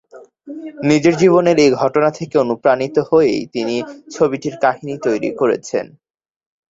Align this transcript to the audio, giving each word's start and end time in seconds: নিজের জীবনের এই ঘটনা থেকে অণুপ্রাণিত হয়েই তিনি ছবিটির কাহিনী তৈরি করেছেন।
নিজের 0.89 1.15
জীবনের 1.21 1.57
এই 1.59 1.71
ঘটনা 1.81 2.09
থেকে 2.17 2.35
অণুপ্রাণিত 2.37 2.95
হয়েই 3.09 3.41
তিনি 3.53 3.75
ছবিটির 4.13 4.55
কাহিনী 4.63 4.93
তৈরি 5.05 5.29
করেছেন। 5.39 5.85